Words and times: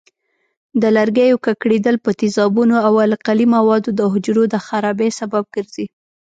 د 0.81 0.83
لرګیو 0.97 1.41
ککړېدل 1.45 1.95
په 2.05 2.11
تیزابونو 2.19 2.75
او 2.87 2.93
القلي 3.05 3.45
موادو 3.55 3.89
د 3.95 4.01
حجرو 4.11 4.43
د 4.53 4.55
خرابۍ 4.65 5.09
سبب 5.19 5.43
ګرځي. 5.55 5.85